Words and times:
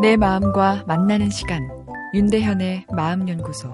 내 0.00 0.18
마음과 0.18 0.84
만나는 0.86 1.30
시간 1.30 1.66
윤대현의 2.12 2.86
마음연구소 2.94 3.72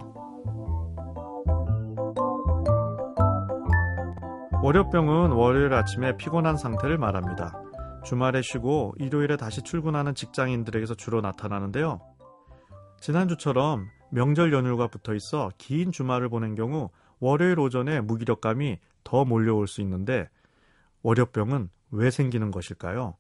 월요병은 4.63 5.33
월요일 5.33 5.75
아침에 5.75 6.17
피곤한 6.17 6.57
상태를 6.57 6.97
말합니다. 6.97 7.61
주말에 8.05 8.41
쉬고 8.41 8.95
일요일에 8.99 9.37
다시 9.37 9.63
출근하는 9.63 10.15
직장인들에게서 10.15 10.95
주로 10.95 11.21
나타나는데요. 11.21 12.01
지난주처럼 13.01 13.89
명절 14.13 14.53
연휴가 14.53 14.87
붙어 14.87 15.15
있어 15.15 15.51
긴 15.59 15.91
주말을 15.91 16.29
보낸 16.29 16.55
경우 16.55 16.91
월요일 17.19 17.59
오전에 17.59 18.01
무기력감이 18.01 18.79
더 19.03 19.25
몰려올 19.25 19.67
수 19.67 19.81
있는데 19.81 20.29
월요병은 21.03 21.69
왜 21.91 22.11
생기는 22.13 22.53
것일까요? 22.53 23.17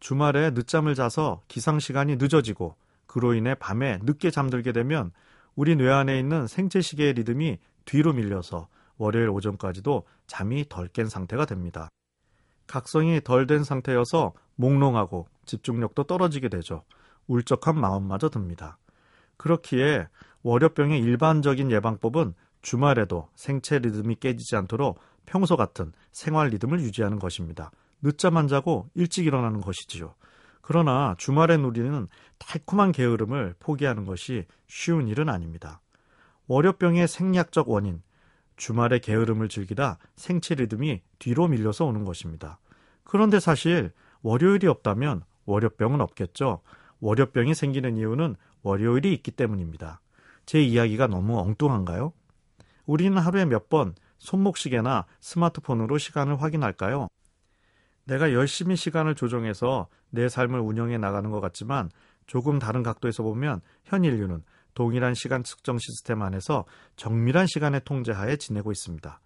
주말에 0.00 0.50
늦잠을 0.50 0.94
자서 0.94 1.42
기상 1.46 1.78
시간이 1.78 2.16
늦어지고 2.16 2.74
그로 3.06 3.34
인해 3.34 3.54
밤에 3.54 3.98
늦게 4.02 4.30
잠들게 4.30 4.72
되면 4.72 5.12
우리 5.54 5.76
뇌 5.76 5.90
안에 5.90 6.18
있는 6.18 6.46
생체 6.46 6.80
시계의 6.80 7.14
리듬이 7.14 7.58
뒤로 7.84 8.12
밀려서 8.12 8.68
월요일 8.96 9.28
오전까지도 9.30 10.04
잠이 10.26 10.66
덜 10.68 10.88
깬 10.88 11.08
상태가 11.08 11.44
됩니다. 11.44 11.88
각성이 12.66 13.20
덜 13.20 13.46
된 13.46 13.64
상태여서 13.64 14.32
몽롱하고 14.56 15.26
집중력도 15.44 16.04
떨어지게 16.04 16.48
되죠. 16.48 16.84
울적한 17.26 17.78
마음마저 17.78 18.28
듭니다. 18.28 18.78
그렇기에 19.36 20.06
월요병의 20.42 21.00
일반적인 21.00 21.70
예방법은 21.70 22.34
주말에도 22.62 23.28
생체 23.34 23.78
리듬이 23.78 24.16
깨지지 24.16 24.56
않도록 24.56 24.98
평소 25.26 25.56
같은 25.56 25.92
생활 26.12 26.48
리듬을 26.48 26.80
유지하는 26.80 27.18
것입니다. 27.18 27.70
늦잠 28.02 28.36
안 28.36 28.48
자고 28.48 28.88
일찍 28.94 29.26
일어나는 29.26 29.60
것이지요. 29.60 30.14
그러나 30.62 31.14
주말엔 31.18 31.64
우리는 31.64 32.06
달콤한 32.38 32.92
게으름을 32.92 33.54
포기하는 33.58 34.04
것이 34.04 34.46
쉬운 34.68 35.08
일은 35.08 35.28
아닙니다. 35.28 35.80
월요병의 36.46 37.08
생략적 37.08 37.68
원인, 37.68 38.02
주말에 38.56 38.98
게으름을 38.98 39.48
즐기다 39.48 39.98
생체 40.16 40.54
리듬이 40.54 41.00
뒤로 41.18 41.48
밀려서 41.48 41.86
오는 41.86 42.04
것입니다. 42.04 42.58
그런데 43.04 43.40
사실 43.40 43.92
월요일이 44.22 44.66
없다면 44.66 45.22
월요병은 45.46 46.00
없겠죠. 46.00 46.60
월요병이 47.00 47.54
생기는 47.54 47.96
이유는 47.96 48.36
월요일이 48.62 49.12
있기 49.14 49.30
때문입니다. 49.30 50.00
제 50.46 50.60
이야기가 50.60 51.06
너무 51.06 51.38
엉뚱한가요? 51.38 52.12
우리는 52.86 53.16
하루에 53.16 53.44
몇 53.44 53.68
번 53.68 53.94
손목시계나 54.18 55.06
스마트폰으로 55.20 55.98
시간을 55.98 56.40
확인할까요? 56.42 57.08
내가 58.10 58.32
열심히 58.32 58.74
시간을 58.74 59.14
조정해서 59.14 59.86
내 60.10 60.28
삶을 60.28 60.58
운영해 60.58 60.98
나가는 60.98 61.30
것 61.30 61.40
같지만 61.40 61.90
조금 62.26 62.58
다른 62.58 62.82
각도에서 62.82 63.22
보면 63.22 63.60
현 63.84 64.02
인류는 64.02 64.42
동일한 64.74 65.14
시간 65.14 65.44
측정 65.44 65.78
시스템 65.78 66.22
안에서 66.22 66.64
정밀한 66.96 67.46
시간의 67.46 67.82
통제하에 67.84 68.34
지내고 68.34 68.72
있습니다. 68.72 69.20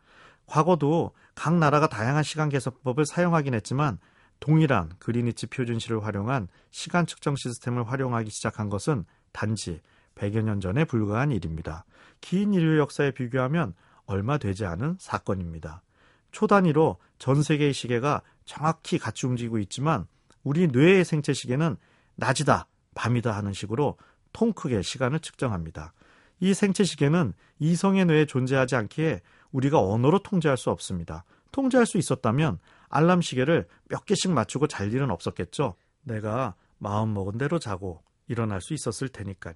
과거도 0.44 1.12
각 1.34 1.54
나라가 1.56 1.86
다양한 1.86 2.22
시간 2.22 2.50
계산법을 2.50 3.06
사용하긴 3.06 3.54
했지만 3.54 3.98
동일한 4.40 4.90
그리니치 4.98 5.46
표준시를 5.46 6.04
활용한 6.04 6.48
시간 6.70 7.06
측정 7.06 7.36
시스템을 7.36 7.90
활용하기 7.90 8.28
시작한 8.30 8.68
것은 8.68 9.06
단지 9.32 9.80
100여 10.14 10.42
년 10.42 10.60
전에 10.60 10.84
불과한 10.84 11.30
일입니다. 11.30 11.86
긴 12.20 12.52
인류 12.52 12.78
역사에 12.78 13.12
비교하면 13.12 13.72
얼마 14.04 14.36
되지 14.36 14.66
않은 14.66 14.98
사건입니다. 15.00 15.80
초단위로 16.34 16.98
전 17.18 17.42
세계의 17.42 17.72
시계가 17.72 18.20
정확히 18.44 18.98
같이 18.98 19.26
움직이고 19.26 19.58
있지만 19.60 20.06
우리 20.42 20.66
뇌의 20.66 21.04
생체 21.04 21.32
시계는 21.32 21.76
낮이다, 22.16 22.66
밤이다 22.94 23.32
하는 23.32 23.52
식으로 23.52 23.96
통 24.32 24.52
크게 24.52 24.82
시간을 24.82 25.20
측정합니다. 25.20 25.94
이 26.40 26.52
생체 26.52 26.84
시계는 26.84 27.32
이성의 27.60 28.04
뇌에 28.06 28.26
존재하지 28.26 28.76
않기에 28.76 29.22
우리가 29.52 29.80
언어로 29.80 30.22
통제할 30.22 30.58
수 30.58 30.70
없습니다. 30.70 31.24
통제할 31.52 31.86
수 31.86 31.96
있었다면 31.96 32.58
알람 32.88 33.22
시계를 33.22 33.68
몇 33.88 34.04
개씩 34.04 34.32
맞추고 34.32 34.66
잘 34.66 34.92
일은 34.92 35.10
없었겠죠. 35.10 35.76
내가 36.02 36.54
마음 36.78 37.14
먹은 37.14 37.38
대로 37.38 37.58
자고 37.58 38.02
일어날 38.26 38.60
수 38.60 38.74
있었을 38.74 39.08
테니까요. 39.08 39.54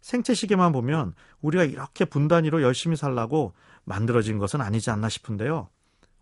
생체 0.00 0.34
시계만 0.34 0.72
보면 0.72 1.14
우리가 1.42 1.64
이렇게 1.64 2.04
분단위로 2.06 2.62
열심히 2.62 2.96
살라고 2.96 3.52
만들어진 3.84 4.38
것은 4.38 4.60
아니지 4.62 4.90
않나 4.90 5.08
싶은데요. 5.08 5.68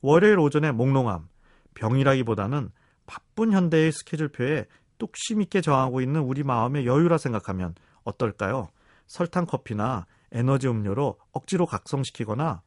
월요일 0.07 0.39
오전에 0.39 0.71
몽롱함, 0.71 1.29
병이라기보다는 1.73 2.71
바쁜 3.07 3.53
현대의 3.53 3.91
스케줄표에 3.91 4.67
뚝심 4.99 5.41
있게 5.41 5.63
저항하고 5.63 6.03
있는 6.03 6.21
우리 6.21 6.43
마음의 6.43 6.85
여유라 6.85 7.17
생각하면 7.17 7.75
어떨까요? 8.03 8.69
설탕 9.07 9.47
커피나 9.47 10.05
에너지 10.31 10.69
음료로 10.69 11.17
억지로 11.33 11.65
각성시키거나 11.65 12.61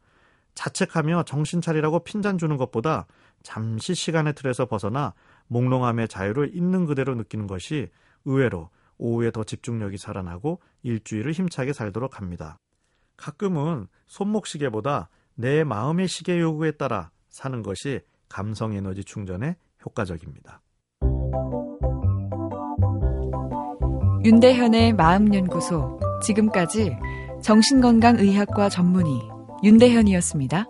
자책하며 0.55 1.25
정신 1.27 1.61
차리라고 1.61 1.99
핀잔 1.99 2.39
주는 2.39 2.57
것보다 2.57 3.05
잠시 3.43 3.93
시간의 3.93 4.33
틀에서 4.33 4.65
벗어나 4.65 5.13
몽롱함의 5.45 6.07
자유를 6.07 6.55
있는 6.55 6.87
그대로 6.87 7.13
느끼는 7.13 7.45
것이 7.45 7.89
의외로 8.25 8.71
오후에 8.97 9.29
더 9.29 9.43
집중력이 9.43 9.99
살아나고 9.99 10.59
일주일을 10.81 11.33
힘차게 11.33 11.73
살도록 11.73 12.17
합니다. 12.17 12.57
가끔은 13.15 13.85
손목 14.07 14.47
시계보다 14.47 15.09
내 15.35 15.63
마음의 15.63 16.07
시계 16.07 16.39
요구에 16.39 16.71
따라 16.71 17.11
사는 17.29 17.61
것이 17.61 18.01
감성 18.29 18.73
에너지 18.73 19.03
충전에 19.03 19.55
효과적입니다. 19.85 20.61
윤대현의 24.23 24.93
마음연구소 24.93 25.99
지금까지 26.23 26.97
정신건강의학과 27.41 28.69
전문의 28.69 29.13
윤대현이었습니다. 29.63 30.65